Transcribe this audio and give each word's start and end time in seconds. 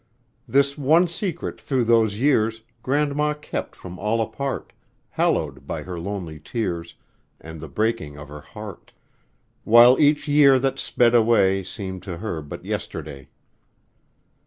This 0.47 0.79
one 0.79 1.07
secret 1.07 1.61
through 1.61 1.83
those 1.83 2.17
years 2.17 2.63
Grandma 2.81 3.35
kept 3.35 3.75
from 3.75 3.99
all 3.99 4.19
apart, 4.19 4.73
Hallowed 5.11 5.67
by 5.67 5.83
her 5.83 5.99
lonely 5.99 6.39
tears 6.43 6.95
And 7.39 7.61
the 7.61 7.67
breaking 7.67 8.17
of 8.17 8.27
her 8.27 8.41
heart; 8.41 8.93
While 9.63 9.99
each 9.99 10.27
year 10.27 10.57
that 10.57 10.79
sped 10.79 11.13
away 11.13 11.61
Seemed 11.63 12.01
to 12.01 12.17
her 12.17 12.41
but 12.41 12.65
yesterday. 12.65 13.29